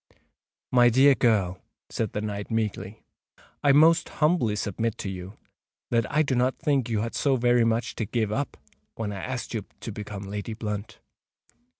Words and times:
"My 0.71 0.89
dear 0.89 1.13
girl," 1.13 1.61
said 1.91 2.13
the 2.13 2.21
knight 2.21 2.49
meekly, 2.49 3.03
"I 3.63 3.71
most 3.71 4.09
humbly 4.09 4.55
submit 4.55 4.97
to 4.97 5.11
you 5.11 5.37
that 5.91 6.11
I 6.11 6.23
do 6.23 6.33
not 6.33 6.57
think 6.57 6.89
you 6.89 7.01
had 7.01 7.13
so 7.13 7.35
very 7.35 7.65
much 7.65 7.93
to 7.97 8.05
give 8.05 8.31
up 8.31 8.57
when 8.95 9.11
I 9.11 9.21
asked 9.21 9.53
you 9.53 9.63
to 9.79 9.91
become 9.91 10.23
Lady 10.23 10.55
Blunt." 10.55 10.97